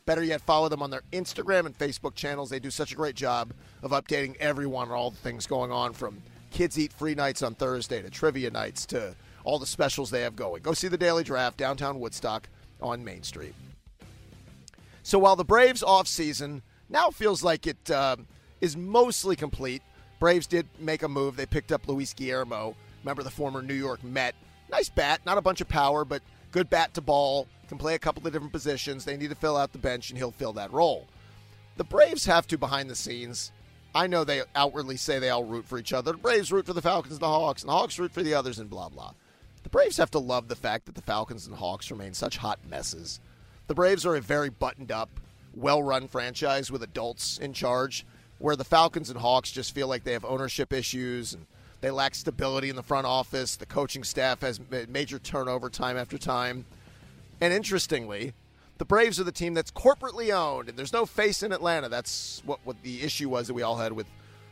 Better 0.09 0.23
yet, 0.23 0.41
follow 0.41 0.69
them 0.69 0.81
on 0.81 0.89
their 0.89 1.03
Instagram 1.11 1.67
and 1.67 1.77
Facebook 1.77 2.15
channels. 2.15 2.49
They 2.49 2.57
do 2.57 2.71
such 2.71 2.91
a 2.93 2.95
great 2.95 3.13
job 3.13 3.53
of 3.83 3.91
updating 3.91 4.35
everyone 4.37 4.87
on 4.89 4.95
all 4.95 5.11
the 5.11 5.17
things 5.17 5.45
going 5.45 5.71
on 5.71 5.93
from 5.93 6.23
kids 6.49 6.79
eat 6.79 6.91
free 6.91 7.13
nights 7.13 7.43
on 7.43 7.53
Thursday 7.53 8.01
to 8.01 8.09
trivia 8.09 8.49
nights 8.49 8.87
to 8.87 9.13
all 9.43 9.59
the 9.59 9.67
specials 9.67 10.09
they 10.09 10.21
have 10.21 10.35
going. 10.35 10.63
Go 10.63 10.73
see 10.73 10.87
the 10.87 10.97
Daily 10.97 11.23
Draft 11.23 11.57
downtown 11.57 11.99
Woodstock 11.99 12.49
on 12.81 13.03
Main 13.03 13.21
Street. 13.21 13.53
So 15.03 15.19
while 15.19 15.35
the 15.35 15.45
Braves 15.45 15.83
offseason 15.83 16.63
now 16.89 17.11
feels 17.11 17.43
like 17.43 17.67
it 17.67 17.91
uh, 17.91 18.15
is 18.61 18.75
mostly 18.75 19.35
complete, 19.35 19.83
Braves 20.19 20.47
did 20.47 20.65
make 20.79 21.03
a 21.03 21.07
move. 21.07 21.35
They 21.35 21.45
picked 21.45 21.71
up 21.71 21.87
Luis 21.87 22.15
Guillorme, 22.15 22.73
remember 23.03 23.21
the 23.21 23.29
former 23.29 23.61
New 23.61 23.75
York 23.75 24.03
Met. 24.03 24.33
Nice 24.69 24.89
bat, 24.89 25.21
not 25.25 25.37
a 25.37 25.41
bunch 25.41 25.61
of 25.61 25.67
power, 25.67 26.05
but 26.05 26.21
good 26.51 26.69
bat 26.69 26.93
to 26.93 27.01
ball, 27.01 27.47
can 27.67 27.77
play 27.77 27.95
a 27.95 27.99
couple 27.99 28.25
of 28.25 28.33
different 28.33 28.53
positions. 28.53 29.05
They 29.05 29.17
need 29.17 29.29
to 29.29 29.35
fill 29.35 29.57
out 29.57 29.71
the 29.71 29.77
bench, 29.77 30.09
and 30.09 30.17
he'll 30.17 30.31
fill 30.31 30.53
that 30.53 30.73
role. 30.73 31.07
The 31.77 31.83
Braves 31.83 32.25
have 32.25 32.47
to, 32.47 32.57
behind 32.57 32.89
the 32.89 32.95
scenes, 32.95 33.51
I 33.93 34.07
know 34.07 34.23
they 34.23 34.43
outwardly 34.55 34.97
say 34.97 35.17
they 35.17 35.29
all 35.29 35.43
root 35.43 35.65
for 35.65 35.77
each 35.77 35.93
other. 35.93 36.11
The 36.11 36.17
Braves 36.17 36.51
root 36.51 36.65
for 36.65 36.73
the 36.73 36.81
Falcons 36.81 37.13
and 37.13 37.21
the 37.21 37.27
Hawks, 37.27 37.61
and 37.61 37.69
the 37.69 37.73
Hawks 37.73 37.97
root 37.97 38.11
for 38.11 38.23
the 38.23 38.33
others, 38.33 38.59
and 38.59 38.69
blah, 38.69 38.89
blah. 38.89 39.13
The 39.63 39.69
Braves 39.69 39.97
have 39.97 40.11
to 40.11 40.19
love 40.19 40.47
the 40.47 40.55
fact 40.55 40.85
that 40.85 40.95
the 40.95 41.01
Falcons 41.01 41.47
and 41.47 41.55
Hawks 41.55 41.91
remain 41.91 42.13
such 42.13 42.37
hot 42.37 42.59
messes. 42.67 43.19
The 43.67 43.75
Braves 43.75 44.05
are 44.05 44.15
a 44.15 44.21
very 44.21 44.49
buttoned 44.49 44.91
up, 44.91 45.09
well 45.55 45.81
run 45.83 46.07
franchise 46.07 46.71
with 46.71 46.83
adults 46.83 47.37
in 47.37 47.53
charge, 47.53 48.05
where 48.39 48.55
the 48.55 48.63
Falcons 48.63 49.09
and 49.09 49.19
Hawks 49.19 49.51
just 49.51 49.75
feel 49.75 49.87
like 49.87 50.03
they 50.03 50.13
have 50.13 50.25
ownership 50.25 50.71
issues 50.73 51.33
and 51.33 51.45
they 51.81 51.91
lack 51.91 52.15
stability 52.15 52.69
in 52.69 52.75
the 52.75 52.83
front 52.83 53.05
office. 53.05 53.55
The 53.55 53.65
coaching 53.65 54.03
staff 54.03 54.41
has 54.41 54.59
major 54.87 55.19
turnover 55.19 55.69
time 55.69 55.97
after 55.97 56.17
time. 56.17 56.65
And 57.41 57.53
interestingly, 57.53 58.33
the 58.77 58.85
Braves 58.85 59.19
are 59.19 59.23
the 59.23 59.31
team 59.31 59.53
that's 59.53 59.71
corporately 59.71 60.33
owned, 60.33 60.69
and 60.69 60.77
there's 60.77 60.93
no 60.93 61.05
face 61.05 61.43
in 61.43 61.51
Atlanta. 61.51 61.89
That's 61.89 62.41
what, 62.45 62.59
what 62.63 62.81
the 62.83 63.01
issue 63.01 63.29
was 63.29 63.47
that 63.47 63.53
we 63.53 63.61
all 63.61 63.77
had 63.77 63.93
with 63.93 64.07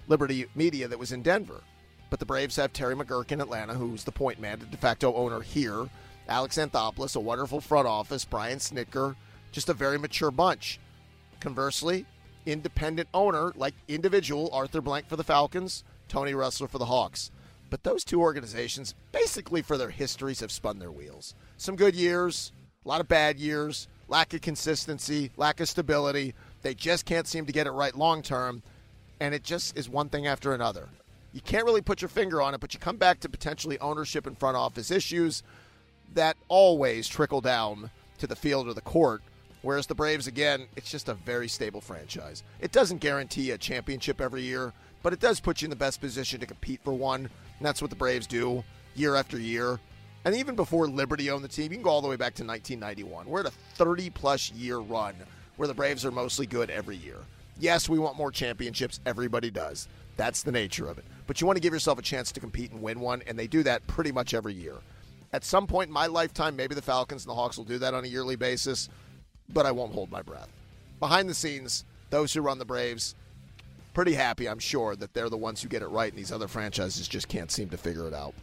Liberty 0.07 0.45
Media 0.55 0.87
that 0.87 0.99
was 0.99 1.11
in 1.11 1.21
Denver. 1.21 1.61
But 2.09 2.19
the 2.19 2.25
Braves 2.25 2.55
have 2.55 2.71
Terry 2.71 2.95
McGuirk 2.95 3.31
in 3.31 3.41
Atlanta, 3.41 3.73
who's 3.73 4.05
the 4.05 4.11
point 4.11 4.39
man, 4.39 4.59
the 4.59 4.65
de 4.65 4.77
facto 4.77 5.13
owner 5.13 5.41
here. 5.41 5.87
Alex 6.29 6.57
Anthopoulos, 6.57 7.15
a 7.15 7.19
wonderful 7.19 7.61
front 7.61 7.87
office. 7.87 8.25
Brian 8.25 8.59
Snitker, 8.59 9.15
just 9.51 9.69
a 9.69 9.73
very 9.73 9.97
mature 9.97 10.31
bunch. 10.31 10.79
Conversely, 11.39 12.05
independent 12.45 13.09
owner, 13.13 13.51
like 13.55 13.73
individual, 13.87 14.49
Arthur 14.53 14.81
Blank 14.81 15.07
for 15.07 15.15
the 15.15 15.23
Falcons, 15.23 15.83
Tony 16.07 16.33
Ressler 16.33 16.69
for 16.69 16.77
the 16.77 16.85
Hawks. 16.85 17.31
But 17.69 17.83
those 17.83 18.03
two 18.03 18.21
organizations, 18.21 18.95
basically 19.11 19.61
for 19.61 19.77
their 19.77 19.89
histories, 19.89 20.39
have 20.39 20.51
spun 20.51 20.79
their 20.79 20.91
wheels. 20.91 21.35
some 21.57 21.75
good 21.75 21.95
years, 21.95 22.51
a 22.85 22.87
lot 22.87 23.01
of 23.01 23.07
bad 23.07 23.37
years, 23.39 23.87
lack 24.07 24.33
of 24.33 24.41
consistency, 24.41 25.31
lack 25.35 25.59
of 25.59 25.67
stability. 25.67 26.33
They 26.61 26.73
just 26.73 27.05
can't 27.05 27.27
seem 27.27 27.45
to 27.45 27.51
get 27.51 27.67
it 27.67 27.71
right 27.71 27.95
long 27.95 28.21
term, 28.21 28.63
and 29.19 29.33
it 29.33 29.43
just 29.43 29.77
is 29.77 29.89
one 29.89 30.09
thing 30.09 30.27
after 30.27 30.53
another. 30.53 30.87
You 31.33 31.41
can't 31.41 31.65
really 31.65 31.81
put 31.81 32.01
your 32.01 32.09
finger 32.09 32.41
on 32.41 32.53
it, 32.53 32.61
but 32.61 32.73
you 32.73 32.79
come 32.79 32.97
back 32.97 33.19
to 33.19 33.29
potentially 33.29 33.77
ownership 33.79 34.25
and 34.25 34.37
front 34.37 34.55
office 34.55 34.91
issues 34.91 35.43
that 36.13 36.37
always 36.47 37.07
trickle 37.07 37.41
down 37.41 37.91
to 38.19 38.27
the 38.27 38.35
field 38.35 38.67
or 38.67 38.73
the 38.73 38.81
court. 38.81 39.21
Whereas 39.61 39.87
the 39.87 39.95
Braves, 39.95 40.27
again, 40.27 40.67
it's 40.75 40.89
just 40.89 41.09
a 41.09 41.13
very 41.13 41.47
stable 41.47 41.81
franchise. 41.81 42.43
It 42.61 42.71
doesn't 42.71 42.99
guarantee 42.99 43.51
a 43.51 43.57
championship 43.57 44.21
every 44.21 44.43
year, 44.43 44.71
but 45.03 45.13
it 45.13 45.19
does 45.19 45.39
put 45.39 45.61
you 45.61 45.67
in 45.67 45.69
the 45.69 45.75
best 45.75 46.01
position 46.01 46.39
to 46.39 46.45
compete 46.45 46.81
for 46.83 46.93
one. 46.93 47.21
And 47.21 47.65
that's 47.65 47.81
what 47.81 47.89
the 47.89 47.95
Braves 47.95 48.27
do 48.27 48.63
year 48.95 49.15
after 49.15 49.39
year. 49.39 49.79
And 50.25 50.35
even 50.35 50.55
before 50.55 50.87
Liberty 50.87 51.29
owned 51.29 51.43
the 51.43 51.49
team, 51.49 51.71
you 51.71 51.77
can 51.77 51.83
go 51.83 51.89
all 51.89 52.01
the 52.01 52.07
way 52.07 52.15
back 52.15 52.33
to 52.35 52.43
1991. 52.43 53.27
We're 53.27 53.41
at 53.41 53.45
a 53.45 53.51
30 53.75 54.09
plus 54.09 54.51
year 54.51 54.79
run 54.79 55.15
where 55.55 55.67
the 55.67 55.73
Braves 55.73 56.05
are 56.05 56.11
mostly 56.11 56.45
good 56.45 56.69
every 56.69 56.97
year. 56.97 57.17
Yes, 57.59 57.89
we 57.89 57.97
want 57.97 58.17
more 58.17 58.31
championships. 58.31 58.99
Everybody 59.05 59.49
does. 59.49 59.87
That's 60.15 60.43
the 60.43 60.51
nature 60.51 60.87
of 60.89 60.97
it. 60.97 61.05
But 61.25 61.41
you 61.41 61.47
want 61.47 61.57
to 61.57 61.61
give 61.61 61.73
yourself 61.73 61.97
a 61.97 62.03
chance 62.03 62.31
to 62.31 62.39
compete 62.39 62.71
and 62.71 62.81
win 62.81 62.99
one, 62.99 63.23
and 63.27 63.37
they 63.37 63.47
do 63.47 63.63
that 63.63 63.85
pretty 63.87 64.11
much 64.11 64.33
every 64.33 64.53
year. 64.53 64.75
At 65.33 65.43
some 65.43 65.67
point 65.67 65.87
in 65.87 65.93
my 65.93 66.07
lifetime, 66.07 66.55
maybe 66.55 66.75
the 66.75 66.81
Falcons 66.81 67.23
and 67.23 67.29
the 67.29 67.35
Hawks 67.35 67.57
will 67.57 67.65
do 67.65 67.79
that 67.79 67.93
on 67.93 68.03
a 68.03 68.07
yearly 68.07 68.35
basis, 68.35 68.89
but 69.49 69.65
I 69.65 69.71
won't 69.71 69.93
hold 69.93 70.11
my 70.11 70.21
breath. 70.21 70.49
Behind 70.99 71.29
the 71.29 71.33
scenes, 71.33 71.83
those 72.09 72.33
who 72.33 72.41
run 72.41 72.59
the 72.59 72.65
Braves, 72.65 73.15
pretty 73.97 74.13
happy, 74.13 74.47
I'm 74.47 74.59
sure, 74.59 74.95
that 74.95 75.15
they're 75.15 75.27
the 75.27 75.37
ones 75.37 75.59
who 75.59 75.67
get 75.67 75.81
it 75.81 75.87
right, 75.87 76.11
and 76.11 76.19
these 76.19 76.31
other 76.31 76.47
franchises 76.47 77.07
just 77.07 77.27
can't 77.27 77.49
seem 77.49 77.69
to 77.69 77.77
figure 77.77 78.05
it 78.05 78.13
out. 78.13 78.35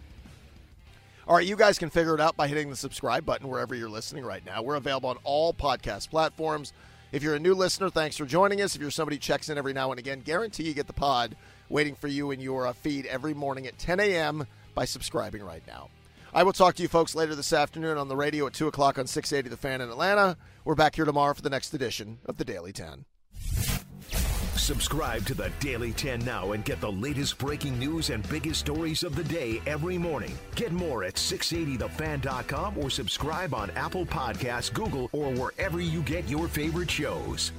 All 1.28 1.36
right, 1.36 1.46
you 1.46 1.54
guys 1.54 1.78
can 1.78 1.90
figure 1.90 2.12
it 2.12 2.20
out 2.20 2.36
by 2.36 2.48
hitting 2.48 2.70
the 2.70 2.76
subscribe 2.76 3.24
button 3.24 3.46
wherever 3.46 3.72
you're 3.72 3.88
listening 3.88 4.24
right 4.24 4.44
now. 4.44 4.62
We're 4.62 4.74
available 4.74 5.10
on 5.10 5.18
all 5.22 5.54
podcast 5.54 6.10
platforms. 6.10 6.72
If 7.12 7.22
you're 7.22 7.36
a 7.36 7.38
new 7.38 7.54
listener, 7.54 7.88
thanks 7.88 8.16
for 8.16 8.26
joining 8.26 8.62
us. 8.62 8.74
If 8.74 8.82
you're 8.82 8.90
somebody 8.90 9.14
who 9.14 9.20
checks 9.20 9.48
in 9.48 9.56
every 9.56 9.72
now 9.72 9.92
and 9.92 10.00
again, 10.00 10.22
guarantee 10.22 10.64
you 10.64 10.74
get 10.74 10.88
the 10.88 10.92
pod 10.92 11.36
waiting 11.68 11.94
for 11.94 12.08
you 12.08 12.32
in 12.32 12.40
your 12.40 12.66
uh, 12.66 12.72
feed 12.72 13.06
every 13.06 13.32
morning 13.32 13.68
at 13.68 13.78
10 13.78 14.00
a.m. 14.00 14.48
by 14.74 14.84
subscribing 14.84 15.44
right 15.44 15.62
now. 15.68 15.88
I 16.34 16.42
will 16.42 16.52
talk 16.52 16.74
to 16.74 16.82
you 16.82 16.88
folks 16.88 17.14
later 17.14 17.36
this 17.36 17.52
afternoon 17.52 17.96
on 17.96 18.08
the 18.08 18.16
radio 18.16 18.48
at 18.48 18.54
2 18.54 18.66
o'clock 18.66 18.98
on 18.98 19.06
680 19.06 19.50
The 19.50 19.56
Fan 19.56 19.80
in 19.80 19.88
Atlanta. 19.88 20.36
We're 20.64 20.74
back 20.74 20.96
here 20.96 21.04
tomorrow 21.04 21.32
for 21.32 21.42
the 21.42 21.48
next 21.48 21.72
edition 21.72 22.18
of 22.26 22.38
the 22.38 22.44
Daily 22.44 22.72
10. 22.72 23.04
Subscribe 24.64 25.26
to 25.26 25.34
the 25.34 25.52
Daily 25.60 25.92
10 25.92 26.24
now 26.24 26.52
and 26.52 26.64
get 26.64 26.80
the 26.80 26.90
latest 26.90 27.36
breaking 27.36 27.78
news 27.78 28.08
and 28.08 28.26
biggest 28.30 28.60
stories 28.60 29.02
of 29.02 29.14
the 29.14 29.24
day 29.24 29.60
every 29.66 29.98
morning. 29.98 30.32
Get 30.54 30.72
more 30.72 31.04
at 31.04 31.16
680thefan.com 31.16 32.78
or 32.78 32.88
subscribe 32.88 33.52
on 33.52 33.70
Apple 33.72 34.06
Podcasts, 34.06 34.72
Google, 34.72 35.10
or 35.12 35.32
wherever 35.32 35.82
you 35.82 36.00
get 36.00 36.26
your 36.30 36.48
favorite 36.48 36.90
shows. 36.90 37.52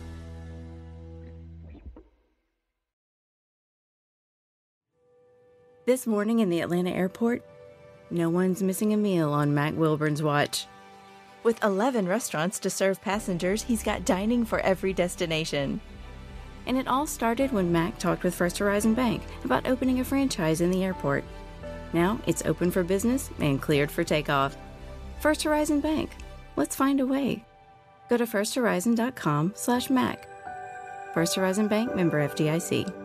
This 5.85 6.07
morning 6.07 6.39
in 6.39 6.50
the 6.50 6.62
Atlanta 6.62 6.89
airport, 6.89 7.43
no 8.09 8.31
one's 8.31 8.63
missing 8.63 8.93
a 8.93 8.97
meal 8.97 9.31
on 9.31 9.53
Mac 9.53 9.75
Wilburn's 9.75 10.24
watch. 10.24 10.65
With 11.43 11.63
11 11.63 12.07
restaurants 12.07 12.57
to 12.62 12.71
serve 12.71 13.00
passengers, 13.00 13.62
he's 13.62 13.83
got 13.83 14.05
dining 14.05 14.43
for 14.43 14.59
every 14.62 14.91
destination. 14.91 15.79
And 16.67 16.77
it 16.77 16.88
all 16.88 17.05
started 17.05 17.51
when 17.51 17.72
Mac 17.72 18.00
talked 18.00 18.24
with 18.24 18.36
First 18.36 18.57
Horizon 18.57 18.93
Bank 18.93 19.22
about 19.43 19.67
opening 19.67 20.00
a 20.00 20.03
franchise 20.03 20.62
in 20.62 20.72
the 20.72 20.84
airport. 20.84 21.24
Now 21.93 22.19
it's 22.25 22.45
open 22.45 22.72
for 22.72 22.84
business 22.84 23.29
and 23.39 23.62
cleared 23.62 23.91
for 23.91 24.03
takeoff. 24.03 24.57
First 25.19 25.43
Horizon 25.43 25.79
Bank. 25.79 26.12
Let's 26.55 26.75
find 26.75 27.00
a 27.00 27.05
way. 27.05 27.45
Go 28.10 28.17
to 28.17 28.25
firsthorizon.com/mac. 28.25 30.27
First 31.13 31.36
Horizon 31.36 31.67
Bank 31.67 31.95
member 31.95 32.27
FDIC. 32.27 33.04